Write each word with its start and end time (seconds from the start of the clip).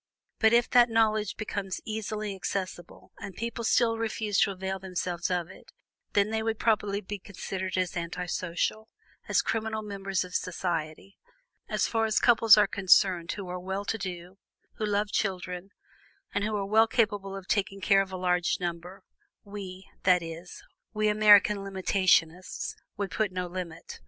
But 0.39 0.51
if 0.51 0.67
that 0.71 0.89
knowledge 0.89 1.37
became 1.37 1.69
easily 1.85 2.33
accessible, 2.33 3.11
and 3.19 3.35
people 3.35 3.63
still 3.63 3.99
refused 3.99 4.41
to 4.41 4.51
avail 4.51 4.79
themselves 4.79 5.29
of 5.29 5.47
it, 5.51 5.71
then 6.13 6.31
they 6.31 6.41
would 6.41 6.57
properly 6.57 7.01
be 7.01 7.19
considered 7.19 7.77
as 7.77 7.95
anti 7.95 8.25
social, 8.25 8.89
as 9.27 9.43
criminal 9.43 9.83
members 9.83 10.23
of 10.23 10.33
society. 10.33 11.19
As 11.69 11.85
far 11.85 12.05
as 12.05 12.19
couples 12.19 12.57
are 12.57 12.65
concerned 12.65 13.31
who 13.33 13.47
are 13.47 13.59
well 13.59 13.85
to 13.85 13.97
do, 13.99 14.39
who 14.77 14.87
love 14.87 15.11
children, 15.11 15.69
and 16.33 16.43
who 16.43 16.55
are 16.55 16.65
well 16.65 16.87
capable 16.87 17.35
of 17.35 17.47
taking 17.47 17.79
care 17.79 18.01
of 18.01 18.11
a 18.11 18.17
large 18.17 18.57
number, 18.59 19.03
we, 19.43 19.85
that 20.01 20.23
is, 20.23 20.63
we 20.95 21.09
American 21.09 21.57
limitationists, 21.59 22.73
would 22.97 23.11
put 23.11 23.31
no 23.31 23.45
limit. 23.45 23.99